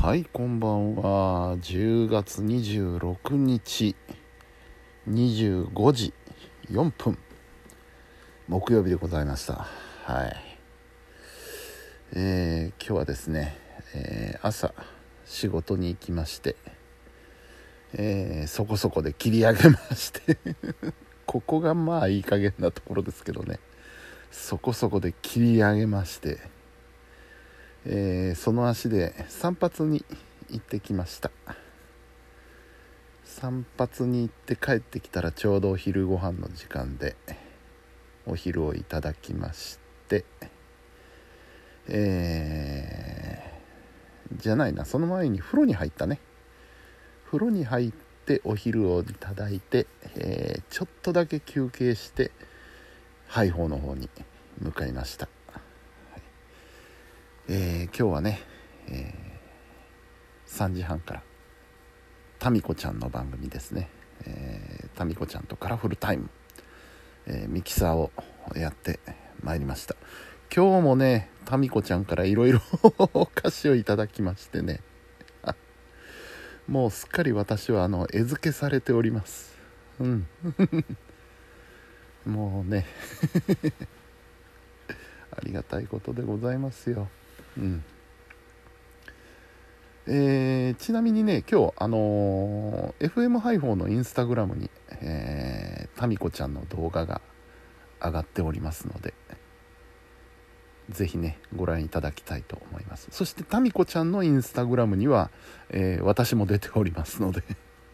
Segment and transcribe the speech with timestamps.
[0.00, 1.56] はいこんばんは。
[1.58, 3.94] 10月26日
[5.08, 6.12] 25時
[6.68, 7.16] 4分。
[8.48, 9.66] 木曜日でございました。
[10.02, 10.58] はい。
[12.12, 13.56] えー、今日はですね、
[13.94, 14.74] えー、朝
[15.24, 16.56] 仕事に行きまして
[17.94, 20.38] えー、そこそこで切り上げまして
[21.24, 23.60] ここがまあいい加減なところですけどね。
[24.32, 26.40] そこそこで切り上げまして
[27.86, 30.04] えー、その足で散髪に
[30.50, 31.30] 行ってきました。
[33.24, 37.16] 散髪に行って帰ってきたらちょうどお昼ご飯の時間で
[38.26, 39.78] お昼をいただきまし
[40.08, 40.24] て
[41.88, 46.20] えー、じゃないなその前に風呂に入ったね。
[47.26, 47.92] 風呂に入っ
[48.24, 52.30] てお昼をいただいて、えー、ちょっとだけ休憩して
[53.26, 54.08] ハイホーの方に
[54.60, 55.28] 向かいました。
[57.46, 58.40] えー、今日はね、
[58.88, 61.22] えー、3時半から
[62.38, 63.90] タミコちゃんの番組ですね、
[64.24, 66.30] えー、タミコちゃんとカラフルタイム、
[67.26, 68.10] えー、ミキサーを
[68.56, 68.98] やって
[69.42, 69.94] まいりました。
[70.54, 72.62] 今日もねタミコちゃんからいろいろ
[73.12, 74.80] お菓子をいただきましてね。
[76.66, 79.54] もうすっかり私はあの餌付けされております。
[80.00, 80.26] うん。
[82.24, 82.86] もうね。
[85.30, 87.10] ありがたいことでございますよ。
[87.58, 87.84] うん。
[90.06, 97.22] えー、ちなみにね今日あのー、FM ハイフォーのインスタグラムに、えー、タミコちゃんの動画が
[98.02, 99.14] 上がっておりますので
[100.90, 103.08] ぜひねご覧いただきたいと思います。
[103.10, 105.30] そしてタミコちゃんのインスタグラムには、
[105.70, 107.42] えー、私も出ておりますので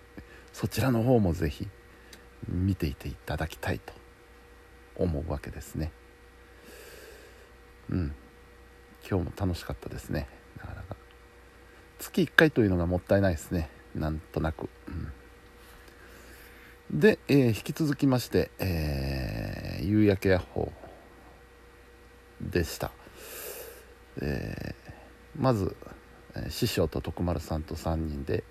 [0.52, 1.68] そちらの方もぜひ
[2.48, 3.92] 見ていていただきたいと
[4.96, 5.92] 思うわけですね。
[7.90, 8.14] うん。
[9.08, 10.28] 今日も楽しかったですね。
[10.58, 10.96] なかなか。
[11.98, 13.70] 月1回というのがもったいないですね。
[13.94, 14.90] なんとなく、う
[16.94, 22.90] ん、で、えー、引き続きまして、えー、夕焼けヤッホーでした、
[24.22, 24.92] えー、
[25.36, 25.76] まず、
[26.48, 28.44] 師匠と徳丸さんと3人で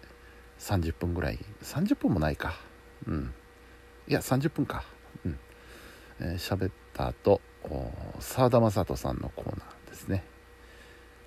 [0.60, 1.40] 30分ぐらい。
[1.64, 2.54] 30分もないか。
[3.08, 3.34] うん。
[4.08, 4.84] いや30分か。
[5.26, 5.40] うん。
[6.20, 7.42] えー、った後
[8.20, 10.24] 澤田雅人さんのコーナーですね。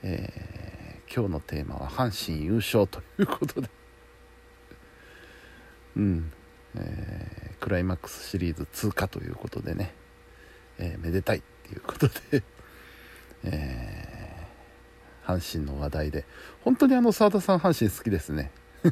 [0.04, 3.70] えー、今日のテーマは阪神優勝ということで。
[5.96, 6.32] うん、
[6.76, 9.94] えー、クライマックスシリーズ通過ということでね、
[10.78, 12.42] えー、めでたいっていうことで、
[13.44, 16.24] えー、阪神の話題で。
[16.62, 18.50] 本当にあの澤田さん阪神好きですね。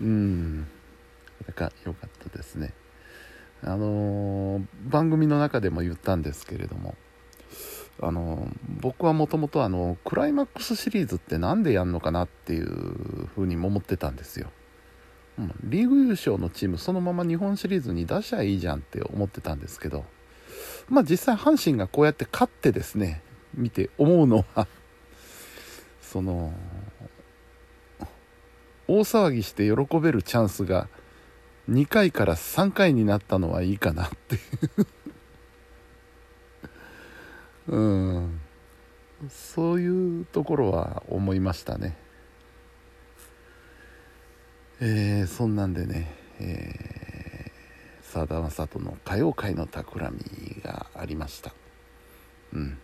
[0.00, 0.60] うん。
[0.60, 0.66] な
[1.50, 2.74] んか良かったですね。
[3.62, 6.96] あの、番組の中でも言ったんですけれども。
[8.00, 8.48] あの
[8.80, 14.50] 僕はもともとあのクライマックスシリーズって何でやんのかなっていうふうにも思ってたんですよ、
[15.38, 20.04] うん、リーグ優勝のチームそのまま日本シリーズに出しゃいいじゃんって思ってたんですけど
[20.88, 23.22] まあ実際阪神がこうやって勝ってですね
[23.54, 24.66] 見て思うのは
[26.02, 26.52] その
[28.88, 30.88] 大騒ぎして喜べるチャンスが
[31.70, 34.38] 2回から3回になったのはいいかなってい
[34.78, 34.86] う。
[37.68, 38.40] うん。
[39.28, 41.96] そういうところは思いましたね。
[44.80, 51.54] えー、そんなんでねえー、さだまさとの歌謡界の企みがありました。
[52.52, 52.78] うん。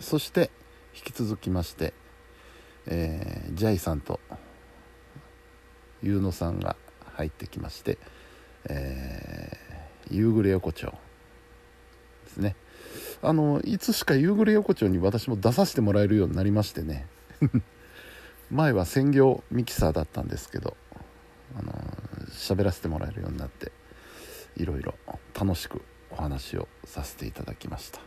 [0.00, 0.50] そして
[0.94, 1.92] 引き続きまして、
[2.86, 4.20] えー、ジャイさんと
[6.02, 6.76] ゆうのさんが
[7.14, 7.98] 入ってきまして、
[8.68, 10.94] えー、夕暮れ横丁で
[12.28, 12.54] すね。
[13.24, 17.06] あのいつしか夕暮れ横丁に私も出させてもらえるようになりましてね。
[18.50, 20.76] 前は専業ミキサーだったんですけど
[21.56, 21.72] あの
[22.30, 23.72] 喋らせてもらえるようになって
[24.56, 24.94] いろいろ
[25.38, 25.80] 楽しく
[26.10, 28.00] お話をさせていただきました。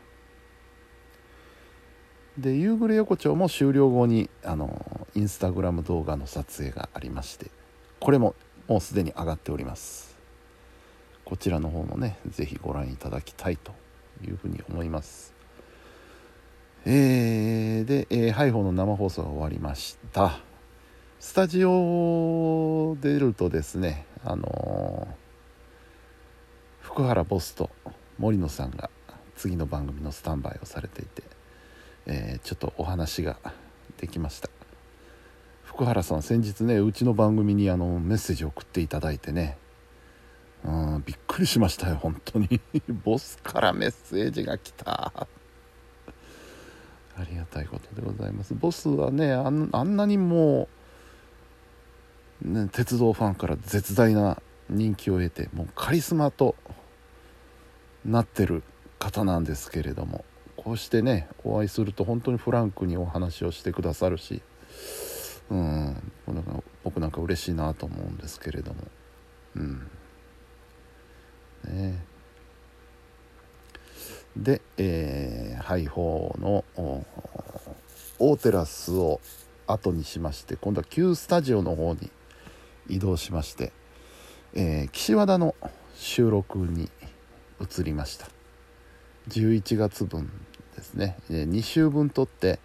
[2.38, 7.50] で夕暮れ横丁も終了後にあのインスタグラム動画の撮影がありまして
[8.01, 8.36] これも
[8.68, 10.13] もうすでに上がっております。
[11.24, 13.74] こちらの方もね是非ご覧いただきたいと
[14.23, 15.33] いうふうに思います。
[16.85, 20.39] えー、で、えー、ハイホーの生放送が終わりました。
[21.19, 27.71] スタジオ出るとですね、あのー、福原ボスと
[28.19, 28.89] 森野さんが
[29.35, 31.23] 次の番組のスタンバイをされていて、
[32.06, 33.38] えー、ちょっとお話が
[33.97, 34.50] できました。
[35.63, 39.57] 福原さん先日ねうちの番組にあのメッセージを送っていただいてね
[40.65, 42.59] うん、びっくりしましたよ、本当に。
[43.03, 45.27] ボスからメッセージが来た。
[47.17, 50.67] ありがたいことでございますボスはねあんなにも
[52.44, 56.56] う、ね、鉄道ファンから絶大な人気を得てもうカリスマと
[58.03, 58.63] なってる
[59.00, 60.25] 方なんですけれども
[60.57, 64.41] こうしてねお会いすると本当にフランクにお話をしてくださるし
[65.50, 66.12] うん
[66.83, 68.79] 僕なんか嬉しいなと思うんですけれども
[69.56, 69.85] うん
[71.75, 72.06] ね。
[74.36, 76.66] で、えー、ハイホーの
[78.19, 79.22] 大テラスを
[79.68, 82.12] 後にしまして今度は旧スタジオの方に
[82.88, 83.72] 移動しまして、
[84.54, 85.56] えー、岸和田の
[85.95, 86.89] 収録に
[87.62, 88.27] 移りました。
[89.30, 90.30] 11月分
[90.75, 92.60] ですね、えー、2週分撮って、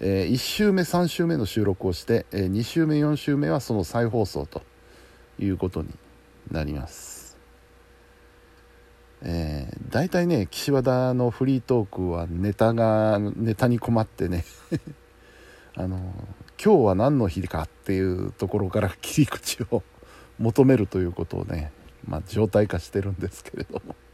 [0.00, 4.62] えー、1週目3週目の収録をして、えー、2週目4週目はその再放送と
[5.38, 5.88] いうことに
[6.50, 7.21] なります。
[9.24, 14.44] えー、大体ね岸和田のフリートークはネタがネタに困ってね。
[15.74, 15.96] あの
[16.62, 19.82] 今日は何の日かっていうところから切り口を
[20.38, 21.72] 求めるということをね、
[22.06, 23.94] まあ、状態化してるんですけれども。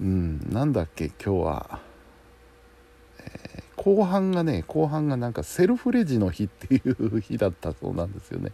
[0.00, 1.80] うんなんだっけ今日は、
[3.18, 8.52] えー、後半がね後半がなんかセルフレジの日っていう日だったそうなんですよね。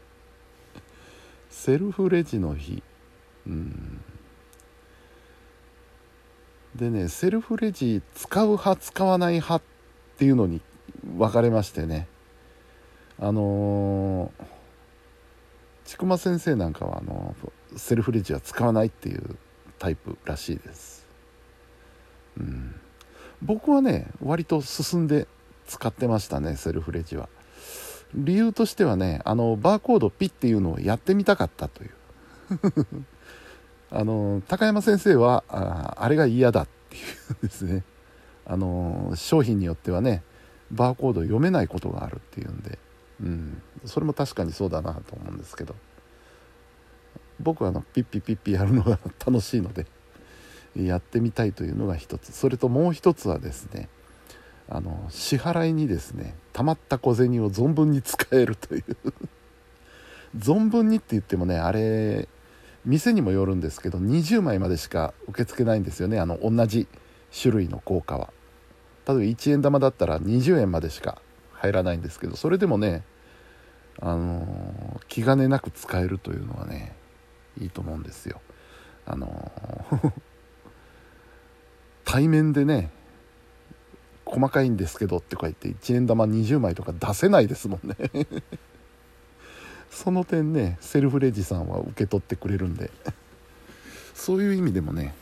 [1.51, 2.83] セルフレジの日。
[6.77, 9.63] でねセルフレジ使う派使わない派っ
[10.19, 10.61] ていうのに
[11.17, 12.07] 分かれましてね。
[13.21, 14.45] あのー、
[15.85, 17.35] 千曲先生なんかはあの、
[17.77, 19.37] セルフレジは使わないっていう
[19.81, 21.05] タイプらしいです、
[22.39, 22.75] うん、
[23.43, 25.27] 僕はね割と進んで
[25.67, 27.29] 使ってましたねセルフレジは。
[28.15, 31.91] 理由としてはねあのバーコードピッっていうのをやってみたかったという。
[33.91, 37.01] あの高山先生はああれが嫌だってい
[37.43, 37.85] うですね。
[38.45, 40.23] あの商品によってはね
[40.71, 42.79] バーコード読めないことがあるっていうんで、
[43.21, 45.75] うん、それも確かにそうだなと思うんですけど。
[47.41, 49.87] 僕はあのピッピピッピやるのが楽しいので
[50.77, 52.33] やってみたいというのが一つ。
[52.33, 53.89] それともう一つはですね
[54.69, 58.85] あの支払いにですねたまった小銭を存分に使えるという。
[60.37, 62.29] 存分にって言ってもねあれ
[62.85, 66.19] 店にもよるんですけど20枚までしか受け付けないんですよね。
[66.21, 66.87] あの同じ
[67.37, 68.33] 種類の硬貨は。
[69.07, 71.21] 例えば1円玉だったら20円までしか
[71.53, 73.03] 入らないんですけどそれでもね
[74.01, 76.95] あのー、気兼ねなく使えるというのはね
[77.61, 78.41] いいと思うんですよ。
[79.07, 80.13] あのー、
[82.05, 82.91] 対面でね
[84.25, 87.97] 細かいんですけどって書いて1円玉20枚とか出せないですもんね。
[89.91, 92.91] その点ねセルフレジさんは受け取ってくれるんで。
[94.15, 95.15] そういう意味でもね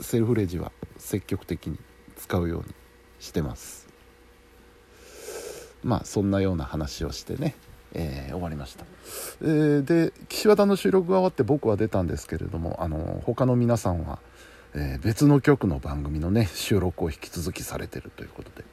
[0.00, 1.78] セルフレジは積極的に
[2.16, 2.74] 使うように
[3.20, 3.86] してます。
[5.84, 7.54] まあそんなような話をしてね、
[7.92, 8.84] えー、終わりました、
[9.42, 14.20] えー、で岸和田の収録が終わって僕は出たんですけれどもあの他の皆さんは、
[14.74, 18.64] えー、別の局の番組のね収録を引き続きされてるということで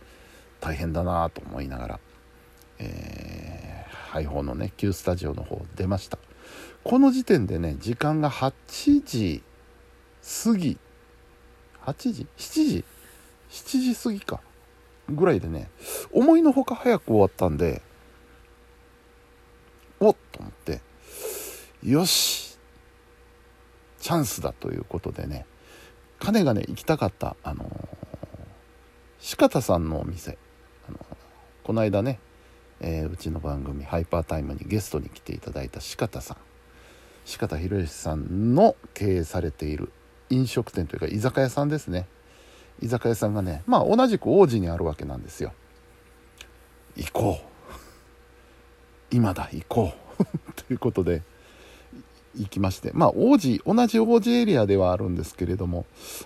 [0.59, 1.99] 大変だなと思いながら、
[2.77, 3.68] えー
[4.09, 6.17] ハイホーのね旧スタジオの方出ました。
[6.83, 8.53] この時点でね時間が8
[9.05, 9.43] 時
[10.43, 10.79] 過ぎ。
[11.85, 12.85] 8時？7時
[13.51, 14.41] ？7時過ぎか。
[15.09, 15.69] ぐらいでね
[16.11, 17.81] 思いのほか早く終わったんで
[19.99, 20.81] おっと思って
[21.83, 22.57] よし。
[23.99, 25.45] チャンスだということでね
[26.17, 27.67] 彼がね行きたかったあのー、
[29.19, 30.37] 四方さんのお店、
[30.87, 31.01] あのー、
[31.63, 32.19] この間ね
[32.81, 36.37] えー、うちの番組「ハイパータイム」にゲストに来ていただいた四方さん。
[37.25, 39.91] 四方博之さんの経営されている
[40.29, 42.07] 飲食店というか居酒屋さんですね。
[42.81, 45.53] 居酒屋さんがねまあ同じく王子にあるわけなんですよ。
[46.95, 47.49] 行こう。
[49.11, 50.23] 今だ行こう。
[50.55, 51.21] ということで
[52.35, 52.91] 行きまして。
[52.93, 55.85] まあ王子同じ王子エリアではあるんですけれども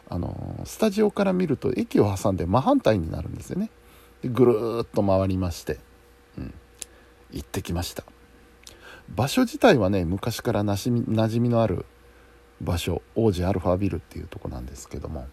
[0.09, 3.69] あのスタジオから見ると駅を挟んで真反対になるんですよね。
[4.21, 5.79] でぐるっと回りまして。
[6.37, 6.53] うん、
[7.31, 8.03] 行ってきました。
[9.09, 11.85] 場所自体はね昔からなじみ馴染みのある
[12.61, 15.27] 場所王子アルファビルっていうとこなんですけども、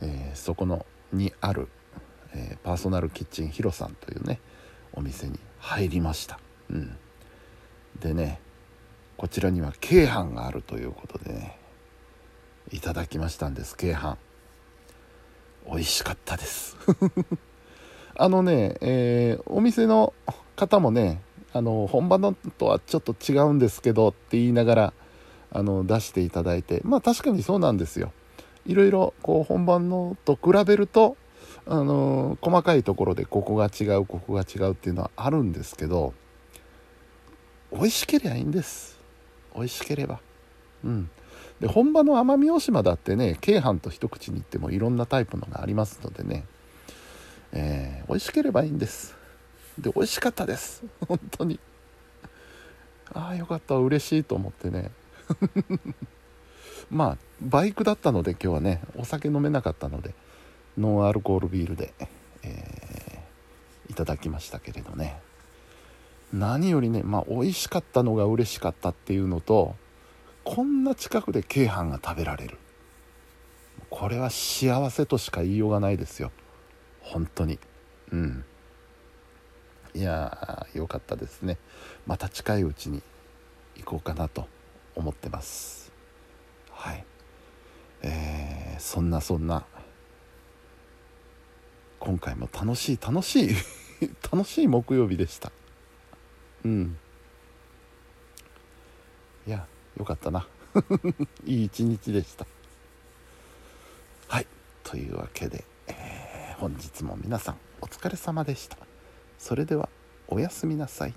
[0.00, 1.68] えー、そこのにある、
[2.34, 4.40] えー、パーソナルキッチンヒロさんというね
[4.94, 6.96] お店に入りました、うん、
[8.00, 8.40] でね
[9.16, 11.58] こちらには京阪があるということでね
[12.72, 13.76] いただきましたんです。
[13.76, 14.16] 京阪
[15.66, 16.76] 美味しかったです。
[18.18, 20.12] あのね、えー、お店の
[20.56, 21.22] 方もね、
[21.52, 24.92] あの本場のとはちょっと違うんですけどって言いながら
[25.50, 28.12] あの出していただいてまあ確かにそうなんですよ。
[28.66, 31.16] いろいろこう本番のと比べると
[31.66, 36.12] あのー細かいところでここが違うここが違うっていうのはあるんですけど
[37.72, 38.98] 美味しければいいんです。
[39.54, 40.20] 美味しければ。
[40.84, 41.10] うん。
[41.60, 46.44] で本場の奄美大島だってね京阪と一口に言ってもいろんなタイプのがありますのでね、
[47.52, 49.16] えー美味しければいいんです。
[49.78, 50.82] で美味しかったです。
[51.06, 51.60] 本当に。
[53.12, 53.76] ああよかった。
[53.76, 54.90] 嬉しいと思ってね。
[56.90, 60.14] まあバイクだったので今日はねお酒飲めなかったので
[60.78, 61.92] ノンアルコールビールで、
[62.42, 63.18] えー
[63.90, 65.18] いただきましたけれどね。
[66.32, 69.76] 何よりねまあ美味しかったのが嬉しかったっていうのと
[70.44, 72.58] こんな近くで京阪が食べられる。
[73.90, 76.30] これは幸せとしか言いようがないですよ。
[77.08, 77.58] 本当に。
[78.12, 78.44] うん。
[79.94, 81.56] いやーよかったですね。
[82.06, 83.02] また近いうちに
[83.76, 84.46] 行こうかなと
[84.94, 85.90] 思ってます。
[86.70, 87.04] はい。
[88.02, 89.64] えーそんなそんな。
[91.98, 93.48] 今回も楽しい楽しい
[94.30, 95.50] 楽しい木曜日でした。
[96.64, 96.96] うん。
[99.46, 100.46] いやよかったな。
[101.44, 102.46] いい一日でした。
[104.28, 104.46] はい。
[104.84, 105.64] というわけで、
[106.60, 108.76] 本日も皆さんお疲れ様でした。
[109.38, 109.88] それでは
[110.26, 111.14] おやすみなさい。